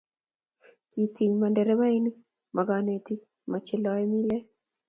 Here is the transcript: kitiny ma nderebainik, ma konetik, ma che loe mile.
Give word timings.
kitiny 0.91 1.33
ma 1.39 1.47
nderebainik, 1.51 2.15
ma 2.55 2.61
konetik, 2.67 3.21
ma 3.49 3.57
che 3.65 3.75
loe 3.83 4.03
mile. 4.11 4.37